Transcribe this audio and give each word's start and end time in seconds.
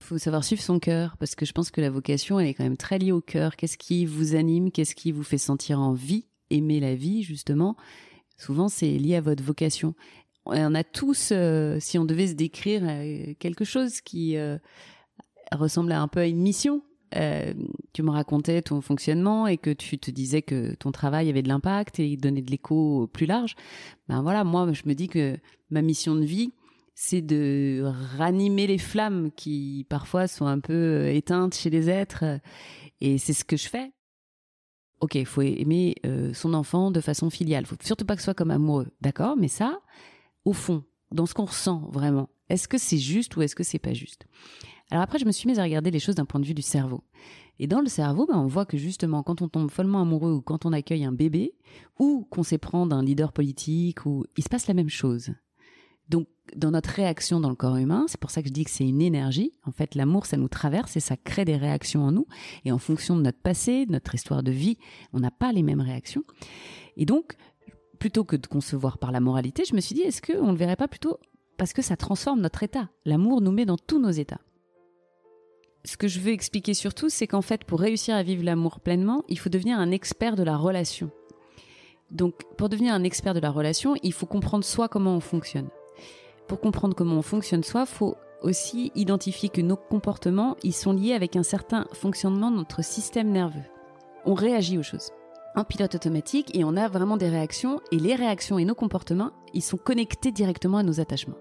Il 0.00 0.06
faut 0.06 0.18
savoir 0.18 0.44
suivre 0.44 0.62
son 0.62 0.78
cœur 0.78 1.16
parce 1.18 1.34
que 1.34 1.44
je 1.44 1.52
pense 1.52 1.70
que 1.70 1.80
la 1.80 1.90
vocation 1.90 2.38
elle 2.38 2.46
est 2.46 2.54
quand 2.54 2.64
même 2.64 2.76
très 2.76 2.98
liée 2.98 3.12
au 3.12 3.20
cœur. 3.20 3.56
Qu'est-ce 3.56 3.78
qui 3.78 4.06
vous 4.06 4.34
anime? 4.34 4.70
Qu'est-ce 4.70 4.94
qui 4.94 5.12
vous 5.12 5.24
fait 5.24 5.38
sentir 5.38 5.80
en 5.80 5.92
vie? 5.92 6.26
Aimer 6.50 6.80
la 6.80 6.94
vie 6.94 7.22
justement. 7.22 7.76
Souvent 8.36 8.68
c'est 8.68 8.90
lié 8.90 9.16
à 9.16 9.20
votre 9.20 9.42
vocation. 9.42 9.94
On 10.46 10.74
a 10.74 10.84
tous, 10.84 11.30
euh, 11.32 11.76
si 11.78 11.98
on 11.98 12.06
devait 12.06 12.28
se 12.28 12.32
décrire 12.32 12.80
euh, 12.84 13.34
quelque 13.38 13.64
chose 13.64 14.00
qui 14.00 14.36
euh, 14.38 14.56
ressemble 15.52 15.92
un 15.92 16.08
peu 16.08 16.20
à 16.20 16.26
une 16.26 16.40
mission. 16.40 16.82
tu 17.92 18.02
me 18.02 18.10
racontais 18.10 18.62
ton 18.62 18.80
fonctionnement 18.80 19.46
et 19.46 19.58
que 19.58 19.70
tu 19.70 19.98
te 19.98 20.10
disais 20.10 20.42
que 20.42 20.74
ton 20.76 20.90
travail 20.90 21.28
avait 21.28 21.42
de 21.42 21.48
l'impact 21.48 22.00
et 22.00 22.16
donnait 22.16 22.40
de 22.40 22.50
l'écho 22.50 23.08
plus 23.12 23.26
large. 23.26 23.56
Ben 24.08 24.22
voilà, 24.22 24.44
moi 24.44 24.72
je 24.72 24.82
me 24.86 24.94
dis 24.94 25.08
que 25.08 25.36
ma 25.70 25.82
mission 25.82 26.14
de 26.14 26.24
vie, 26.24 26.52
c'est 27.00 27.22
de 27.22 27.84
ranimer 28.16 28.66
les 28.66 28.76
flammes 28.76 29.30
qui 29.30 29.86
parfois 29.88 30.26
sont 30.26 30.46
un 30.46 30.58
peu 30.58 30.72
euh, 30.72 31.14
éteintes 31.14 31.54
chez 31.54 31.70
les 31.70 31.88
êtres 31.88 32.24
et 33.00 33.18
c'est 33.18 33.34
ce 33.34 33.44
que 33.44 33.56
je 33.56 33.68
fais. 33.68 33.92
Ok, 35.00 35.14
il 35.14 35.24
faut 35.24 35.42
aimer 35.42 35.94
euh, 36.04 36.34
son 36.34 36.54
enfant 36.54 36.90
de 36.90 37.00
façon 37.00 37.30
filiale. 37.30 37.66
Faut 37.66 37.76
surtout 37.80 38.04
pas 38.04 38.16
que 38.16 38.20
ce 38.20 38.24
soit 38.24 38.34
comme 38.34 38.50
amoureux, 38.50 38.88
d'accord 39.00 39.36
Mais 39.36 39.46
ça, 39.46 39.78
au 40.44 40.52
fond, 40.52 40.82
dans 41.12 41.24
ce 41.24 41.34
qu'on 41.34 41.44
ressent 41.44 41.88
vraiment, 41.92 42.30
est-ce 42.48 42.66
que 42.66 42.78
c'est 42.78 42.98
juste 42.98 43.36
ou 43.36 43.42
est-ce 43.42 43.54
que 43.54 43.62
c'est 43.62 43.78
pas 43.78 43.94
juste? 43.94 44.26
Alors 44.90 45.04
après, 45.04 45.20
je 45.20 45.24
me 45.24 45.30
suis 45.30 45.46
mise 45.46 45.60
à 45.60 45.62
regarder 45.62 45.92
les 45.92 46.00
choses 46.00 46.16
d'un 46.16 46.24
point 46.24 46.40
de 46.40 46.46
vue 46.46 46.54
du 46.54 46.62
cerveau. 46.62 47.04
Et 47.60 47.68
dans 47.68 47.80
le 47.80 47.88
cerveau, 47.88 48.26
ben, 48.26 48.38
on 48.38 48.48
voit 48.48 48.66
que 48.66 48.76
justement, 48.76 49.22
quand 49.22 49.40
on 49.40 49.48
tombe 49.48 49.70
follement 49.70 50.02
amoureux 50.02 50.32
ou 50.32 50.40
quand 50.40 50.66
on 50.66 50.72
accueille 50.72 51.04
un 51.04 51.12
bébé 51.12 51.54
ou 52.00 52.26
qu'on 52.28 52.42
s'éprend 52.42 52.88
d'un 52.88 53.04
leader 53.04 53.32
politique, 53.32 54.04
ou 54.04 54.24
il 54.36 54.42
se 54.42 54.48
passe 54.48 54.66
la 54.66 54.74
même 54.74 54.90
chose. 54.90 55.30
Donc, 56.08 56.26
dans 56.56 56.70
notre 56.70 56.90
réaction 56.90 57.40
dans 57.40 57.50
le 57.50 57.54
corps 57.54 57.76
humain, 57.76 58.06
c'est 58.08 58.20
pour 58.20 58.30
ça 58.30 58.42
que 58.42 58.48
je 58.48 58.52
dis 58.52 58.64
que 58.64 58.70
c'est 58.70 58.88
une 58.88 59.02
énergie. 59.02 59.52
En 59.64 59.72
fait, 59.72 59.94
l'amour, 59.94 60.26
ça 60.26 60.36
nous 60.36 60.48
traverse 60.48 60.96
et 60.96 61.00
ça 61.00 61.16
crée 61.16 61.44
des 61.44 61.56
réactions 61.56 62.02
en 62.02 62.12
nous. 62.12 62.26
Et 62.64 62.72
en 62.72 62.78
fonction 62.78 63.16
de 63.16 63.22
notre 63.22 63.40
passé, 63.40 63.86
de 63.86 63.92
notre 63.92 64.14
histoire 64.14 64.42
de 64.42 64.50
vie, 64.50 64.78
on 65.12 65.20
n'a 65.20 65.30
pas 65.30 65.52
les 65.52 65.62
mêmes 65.62 65.80
réactions. 65.80 66.24
Et 66.96 67.04
donc, 67.04 67.34
plutôt 67.98 68.24
que 68.24 68.36
de 68.36 68.46
concevoir 68.46 68.98
par 68.98 69.12
la 69.12 69.20
moralité, 69.20 69.64
je 69.68 69.74
me 69.74 69.80
suis 69.80 69.94
dit, 69.94 70.02
est-ce 70.02 70.22
qu'on 70.22 70.46
ne 70.46 70.52
le 70.52 70.58
verrait 70.58 70.76
pas 70.76 70.88
plutôt 70.88 71.18
parce 71.58 71.72
que 71.72 71.82
ça 71.82 71.96
transforme 71.96 72.40
notre 72.40 72.62
état? 72.62 72.88
L'amour 73.04 73.40
nous 73.40 73.52
met 73.52 73.66
dans 73.66 73.76
tous 73.76 74.00
nos 74.00 74.10
états. 74.10 74.40
Ce 75.84 75.96
que 75.96 76.08
je 76.08 76.20
veux 76.20 76.32
expliquer 76.32 76.74
surtout, 76.74 77.08
c'est 77.08 77.26
qu'en 77.26 77.42
fait, 77.42 77.64
pour 77.64 77.80
réussir 77.80 78.14
à 78.14 78.22
vivre 78.22 78.44
l'amour 78.44 78.80
pleinement, 78.80 79.24
il 79.28 79.38
faut 79.38 79.48
devenir 79.48 79.78
un 79.78 79.90
expert 79.90 80.36
de 80.36 80.42
la 80.42 80.56
relation. 80.56 81.10
Donc, 82.10 82.42
pour 82.56 82.68
devenir 82.68 82.94
un 82.94 83.04
expert 83.04 83.34
de 83.34 83.40
la 83.40 83.50
relation, 83.50 83.94
il 84.02 84.12
faut 84.12 84.26
comprendre 84.26 84.64
soi 84.64 84.88
comment 84.88 85.14
on 85.14 85.20
fonctionne 85.20 85.68
pour 86.48 86.60
comprendre 86.60 86.96
comment 86.96 87.16
on 87.16 87.22
fonctionne 87.22 87.62
soi, 87.62 87.86
faut 87.86 88.16
aussi 88.42 88.90
identifier 88.94 89.48
que 89.48 89.60
nos 89.60 89.76
comportements, 89.76 90.56
ils 90.62 90.72
sont 90.72 90.92
liés 90.92 91.12
avec 91.12 91.36
un 91.36 91.42
certain 91.42 91.86
fonctionnement 91.92 92.50
de 92.50 92.56
notre 92.56 92.82
système 92.82 93.30
nerveux. 93.30 93.64
On 94.24 94.34
réagit 94.34 94.78
aux 94.78 94.82
choses. 94.82 95.10
En 95.54 95.64
pilote 95.64 95.94
automatique 95.94 96.56
et 96.56 96.64
on 96.64 96.76
a 96.76 96.88
vraiment 96.88 97.16
des 97.16 97.28
réactions 97.28 97.80
et 97.92 97.98
les 97.98 98.14
réactions 98.14 98.58
et 98.58 98.64
nos 98.64 98.74
comportements, 98.74 99.32
ils 99.54 99.62
sont 99.62 99.76
connectés 99.76 100.32
directement 100.32 100.78
à 100.78 100.82
nos 100.82 101.00
attachements. 101.00 101.38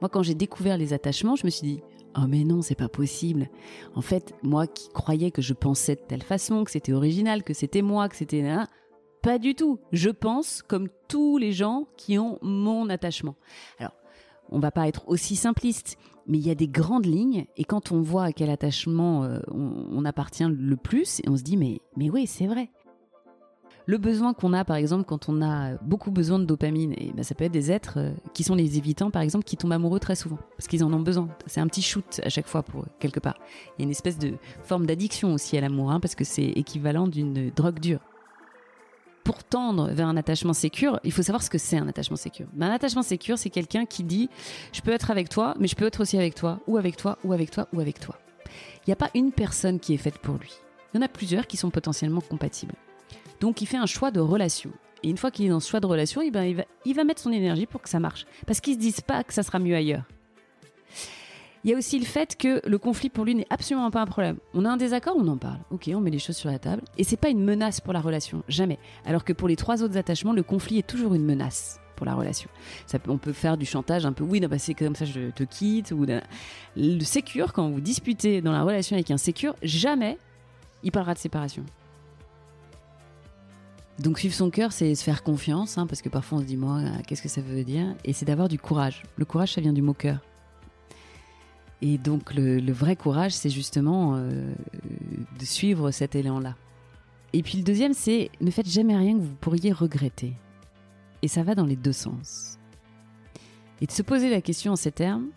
Moi, 0.00 0.08
quand 0.08 0.22
j'ai 0.22 0.34
découvert 0.34 0.76
les 0.76 0.92
attachements, 0.92 1.36
je 1.36 1.46
me 1.46 1.50
suis 1.50 1.66
dit, 1.66 1.82
oh 2.16 2.26
mais 2.28 2.44
non, 2.44 2.60
c'est 2.60 2.74
pas 2.74 2.88
possible. 2.88 3.48
En 3.94 4.02
fait, 4.02 4.34
moi 4.42 4.66
qui 4.66 4.88
croyais 4.90 5.30
que 5.30 5.42
je 5.42 5.54
pensais 5.54 5.94
de 5.94 6.00
telle 6.00 6.22
façon, 6.22 6.64
que 6.64 6.70
c'était 6.70 6.92
original, 6.92 7.42
que 7.42 7.54
c'était 7.54 7.82
moi, 7.82 8.08
que 8.08 8.16
c'était 8.16 8.44
pas 9.22 9.38
du 9.38 9.54
tout. 9.54 9.78
Je 9.92 10.10
pense 10.10 10.62
comme 10.62 10.88
tous 11.08 11.38
les 11.38 11.52
gens 11.52 11.86
qui 11.96 12.18
ont 12.18 12.38
mon 12.42 12.88
attachement. 12.90 13.36
Alors, 13.78 13.92
on 14.50 14.58
va 14.58 14.70
pas 14.70 14.88
être 14.88 15.08
aussi 15.08 15.36
simpliste, 15.36 15.96
mais 16.26 16.38
il 16.38 16.46
y 16.46 16.50
a 16.50 16.54
des 16.54 16.68
grandes 16.68 17.06
lignes 17.06 17.46
et 17.56 17.64
quand 17.64 17.92
on 17.92 18.00
voit 18.00 18.24
à 18.24 18.32
quel 18.32 18.50
attachement 18.50 19.24
euh, 19.24 19.40
on, 19.50 20.04
appartient 20.04 20.44
le 20.44 20.76
plus, 20.76 21.20
et 21.20 21.28
on 21.28 21.36
se 21.36 21.42
dit 21.42 21.56
mais 21.56 21.80
mais 21.96 22.10
oui 22.10 22.26
c'est 22.26 22.46
vrai. 22.46 22.70
Le 23.86 23.98
besoin 23.98 24.32
qu'on 24.32 24.52
a 24.52 24.64
par 24.64 24.76
exemple 24.76 25.04
quand 25.04 25.28
on 25.28 25.42
a 25.42 25.76
beaucoup 25.78 26.12
besoin 26.12 26.38
de 26.38 26.44
dopamine, 26.44 26.92
et 26.96 27.12
ben 27.12 27.24
ça 27.24 27.34
peut 27.34 27.44
être 27.44 27.52
des 27.52 27.72
êtres 27.72 27.98
euh, 27.98 28.12
qui 28.34 28.44
sont 28.44 28.54
les 28.54 28.78
évitants 28.78 29.10
par 29.10 29.22
exemple 29.22 29.44
qui 29.44 29.56
tombent 29.56 29.72
amoureux 29.72 30.00
très 30.00 30.14
souvent 30.14 30.38
parce 30.56 30.68
qu'ils 30.68 30.84
en 30.84 30.92
ont 30.92 31.00
besoin. 31.00 31.28
C'est 31.46 31.60
un 31.60 31.66
petit 31.66 31.82
shoot 31.82 32.20
à 32.22 32.28
chaque 32.28 32.46
fois 32.46 32.62
pour 32.62 32.84
quelque 33.00 33.20
part. 33.20 33.38
Il 33.78 33.82
y 33.82 33.82
a 33.82 33.84
une 33.84 33.90
espèce 33.90 34.18
de 34.18 34.34
forme 34.62 34.86
d'addiction 34.86 35.34
aussi 35.34 35.56
à 35.56 35.60
l'amour 35.60 35.90
hein, 35.90 36.00
parce 36.00 36.14
que 36.14 36.24
c'est 36.24 36.44
équivalent 36.44 37.08
d'une 37.08 37.50
drogue 37.50 37.80
dure 37.80 38.00
pour 39.32 39.44
tendre 39.44 39.90
vers 39.92 40.08
un 40.08 40.18
attachement 40.18 40.52
sécure, 40.52 41.00
il 41.04 41.10
faut 41.12 41.22
savoir 41.22 41.42
ce 41.42 41.48
que 41.48 41.56
c'est 41.56 41.78
un 41.78 41.88
attachement 41.88 42.16
sécure. 42.16 42.46
Ben, 42.52 42.66
un 42.66 42.74
attachement 42.74 43.02
sécure, 43.02 43.38
c'est 43.38 43.48
quelqu'un 43.48 43.86
qui 43.86 44.04
dit 44.04 44.28
je 44.74 44.82
peux 44.82 44.90
être 44.90 45.10
avec 45.10 45.30
toi, 45.30 45.54
mais 45.58 45.68
je 45.68 45.74
peux 45.74 45.86
être 45.86 46.00
aussi 46.00 46.18
avec 46.18 46.34
toi, 46.34 46.60
ou 46.66 46.76
avec 46.76 46.98
toi, 46.98 47.16
ou 47.24 47.32
avec 47.32 47.50
toi, 47.50 47.66
ou 47.72 47.80
avec 47.80 47.98
toi. 47.98 48.18
Il 48.86 48.90
n'y 48.90 48.92
a 48.92 48.96
pas 48.96 49.08
une 49.14 49.32
personne 49.32 49.80
qui 49.80 49.94
est 49.94 49.96
faite 49.96 50.18
pour 50.18 50.34
lui. 50.34 50.52
Il 50.92 50.98
y 50.98 51.00
en 51.00 51.06
a 51.06 51.08
plusieurs 51.08 51.46
qui 51.46 51.56
sont 51.56 51.70
potentiellement 51.70 52.20
compatibles. 52.20 52.74
Donc 53.40 53.62
il 53.62 53.66
fait 53.66 53.78
un 53.78 53.86
choix 53.86 54.10
de 54.10 54.20
relation. 54.20 54.70
Et 55.02 55.08
une 55.08 55.16
fois 55.16 55.30
qu'il 55.30 55.46
est 55.46 55.48
dans 55.48 55.60
ce 55.60 55.70
choix 55.70 55.80
de 55.80 55.86
relation, 55.86 56.20
il, 56.20 56.30
va, 56.30 57.04
mettre 57.04 57.22
son 57.22 57.32
énergie 57.32 57.64
pour 57.64 57.80
que 57.80 57.88
ça 57.88 58.00
marche. 58.00 58.26
Parce 58.46 58.60
qu'il 58.60 58.74
se 58.74 58.78
dise 58.78 59.00
pas 59.00 59.24
que 59.24 59.32
ça 59.32 59.42
sera 59.42 59.58
mieux 59.58 59.74
ailleurs. 59.74 60.04
Il 61.64 61.70
y 61.70 61.74
a 61.74 61.78
aussi 61.78 61.98
le 61.98 62.04
fait 62.04 62.36
que 62.36 62.60
le 62.68 62.78
conflit 62.78 63.08
pour 63.08 63.24
lui 63.24 63.36
n'est 63.36 63.46
absolument 63.48 63.90
pas 63.92 64.00
un 64.00 64.06
problème. 64.06 64.38
On 64.52 64.64
a 64.64 64.70
un 64.70 64.76
désaccord, 64.76 65.14
on 65.16 65.28
en 65.28 65.36
parle. 65.36 65.60
Ok, 65.70 65.88
on 65.94 66.00
met 66.00 66.10
les 66.10 66.18
choses 66.18 66.36
sur 66.36 66.50
la 66.50 66.58
table. 66.58 66.82
Et 66.98 67.04
c'est 67.04 67.16
pas 67.16 67.28
une 67.28 67.44
menace 67.44 67.80
pour 67.80 67.92
la 67.92 68.00
relation, 68.00 68.42
jamais. 68.48 68.80
Alors 69.04 69.24
que 69.24 69.32
pour 69.32 69.46
les 69.46 69.54
trois 69.54 69.84
autres 69.84 69.96
attachements, 69.96 70.32
le 70.32 70.42
conflit 70.42 70.78
est 70.78 70.86
toujours 70.86 71.14
une 71.14 71.24
menace 71.24 71.78
pour 71.94 72.04
la 72.04 72.14
relation. 72.14 72.50
On 73.06 73.16
peut 73.16 73.32
faire 73.32 73.56
du 73.56 73.64
chantage 73.64 74.04
un 74.04 74.12
peu, 74.12 74.24
oui, 74.24 74.40
non, 74.40 74.48
bah, 74.48 74.58
c'est 74.58 74.74
comme 74.74 74.96
ça, 74.96 75.04
je 75.04 75.30
te 75.30 75.44
quitte. 75.44 75.92
Ou 75.92 76.04
Le 76.74 77.04
sécure, 77.04 77.52
quand 77.52 77.70
vous 77.70 77.80
disputez 77.80 78.40
dans 78.40 78.52
la 78.52 78.64
relation 78.64 78.96
avec 78.96 79.12
un 79.12 79.16
sécure, 79.16 79.54
jamais 79.62 80.18
il 80.82 80.90
parlera 80.90 81.14
de 81.14 81.20
séparation. 81.20 81.64
Donc 84.00 84.18
suivre 84.18 84.34
son 84.34 84.50
cœur, 84.50 84.72
c'est 84.72 84.96
se 84.96 85.04
faire 85.04 85.22
confiance, 85.22 85.78
hein, 85.78 85.86
parce 85.86 86.02
que 86.02 86.08
parfois 86.08 86.38
on 86.38 86.40
se 86.40 86.46
dit, 86.46 86.56
moi, 86.56 86.80
qu'est-ce 87.06 87.22
que 87.22 87.28
ça 87.28 87.40
veut 87.40 87.62
dire? 87.62 87.94
Et 88.04 88.12
c'est 88.12 88.24
d'avoir 88.24 88.48
du 88.48 88.58
courage. 88.58 89.04
Le 89.16 89.24
courage, 89.24 89.52
ça 89.52 89.60
vient 89.60 89.72
du 89.72 89.82
mot 89.82 89.94
cœur. 89.94 90.18
Et 91.82 91.98
donc 91.98 92.32
le, 92.32 92.72
vrai 92.72 92.94
courage, 92.94 93.32
c'est 93.32 93.50
justement 93.50 94.14
euh, 94.14 94.54
de 95.38 95.44
suivre 95.44 95.90
cet 95.90 96.14
élan-là. 96.14 96.54
Et 97.32 97.42
puis 97.42 97.58
le 97.58 97.64
deuxième, 97.64 97.92
c'est 97.92 98.30
ne 98.40 98.50
faites 98.52 98.68
jamais 98.68 98.96
rien 98.96 99.14
que 99.14 99.22
vous 99.22 99.34
pourriez 99.34 99.72
regretter. 99.72 100.32
Et 101.22 101.28
ça 101.28 101.42
va 101.42 101.56
dans 101.56 101.66
les 101.66 101.76
deux 101.76 101.92
sens. 101.92 102.58
Et 103.80 103.86
de 103.86 103.90
se 103.90 104.02
poser 104.02 104.30
la 104.30 104.40
question 104.40 104.72
en 104.72 104.76
ces 104.76 104.92
termes, 104.92 105.30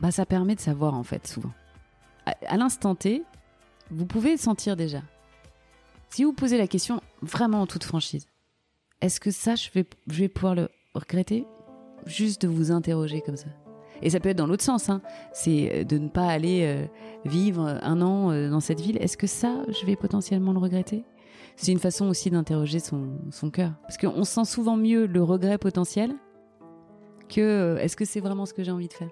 bah 0.00 0.10
ça 0.10 0.26
permet 0.26 0.56
de 0.56 0.60
savoir 0.60 0.94
en 0.94 1.04
fait 1.04 1.24
souvent. 1.26 1.52
À, 2.24 2.56
l'instant 2.56 2.96
T, 2.96 3.22
vous 3.92 4.06
pouvez 4.06 4.32
le 4.32 4.38
sentir 4.38 4.74
déjà. 4.74 5.02
Si 6.10 6.24
vous 6.24 6.32
posez 6.32 6.58
la 6.58 6.66
question 6.66 7.00
vraiment 7.22 7.62
en 7.62 7.66
toute 7.68 7.84
franchise, 7.84 8.26
est-ce 9.00 9.20
que 9.20 9.30
ça, 9.30 9.54
je 9.54 9.70
vais, 9.72 9.86
je 10.08 10.18
vais 10.18 10.28
pouvoir 10.28 10.56
le 10.56 10.68
regretter? 10.94 11.46
Juste 12.06 12.42
de 12.42 12.48
vous 12.48 12.72
interroger 12.72 13.20
comme 13.20 13.36
ça. 13.36 13.48
Et 14.02 14.10
ça 14.10 14.20
peut 14.20 14.28
être 14.28 14.36
dans 14.36 14.46
l'autre 14.46 14.64
sens. 14.64 14.88
Hein. 14.88 15.00
C'est 15.32 15.72
euh, 15.72 15.84
de 15.84 15.98
ne 15.98 16.08
pas 16.08 16.26
aller 16.26 16.62
euh, 16.64 16.86
vivre 17.24 17.78
un 17.82 18.00
an 18.02 18.30
euh, 18.30 18.50
dans 18.50 18.60
cette 18.60 18.80
ville. 18.80 18.98
Est-ce 19.00 19.16
que 19.16 19.26
ça, 19.26 19.62
je 19.68 19.86
vais 19.86 19.96
potentiellement 19.96 20.52
le 20.52 20.58
regretter? 20.58 21.04
C'est 21.56 21.72
une 21.72 21.78
façon 21.78 22.06
aussi 22.06 22.30
d'interroger 22.30 22.80
son, 22.80 23.18
son 23.30 23.50
cœur. 23.50 23.72
Parce 23.82 23.96
qu'on 23.96 24.24
sent 24.24 24.44
souvent 24.44 24.76
mieux 24.76 25.06
le 25.06 25.22
regret 25.22 25.58
potentiel 25.58 26.14
que 27.28 27.76
est-ce 27.80 27.96
que 27.96 28.04
c'est 28.04 28.20
vraiment 28.20 28.46
ce 28.46 28.52
que 28.52 28.62
j'ai 28.62 28.70
envie 28.70 28.88
de 28.88 28.92
faire? 28.92 29.10